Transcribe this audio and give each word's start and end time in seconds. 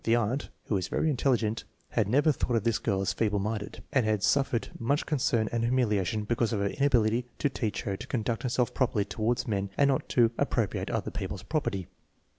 The 0.03 0.15
aunt, 0.15 0.49
who 0.65 0.77
is 0.77 0.87
very 0.87 1.11
intelligent, 1.11 1.63
had 1.89 2.07
never 2.07 2.31
thought 2.31 2.55
of 2.55 2.63
this 2.63 2.79
girl 2.79 3.01
as 3.01 3.13
feeble 3.13 3.37
minded, 3.37 3.83
and 3.93 4.03
had 4.03 4.23
suffered 4.23 4.69
much 4.79 5.05
concern 5.05 5.47
and 5.51 5.61
humiliation 5.63 6.23
because 6.23 6.51
of 6.51 6.59
her 6.59 6.69
inability 6.69 7.27
to 7.37 7.49
teach 7.49 7.83
her 7.83 7.95
to 7.95 8.07
conduct 8.07 8.41
herself 8.41 8.73
properly 8.73 9.05
toward 9.05 9.47
men 9.47 9.69
and 9.77 9.89
not 9.89 10.09
to 10.09 10.31
appropriate 10.39 10.89
other 10.89 11.11
people's 11.11 11.43
property. 11.43 11.85